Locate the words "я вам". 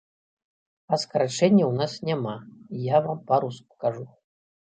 2.95-3.19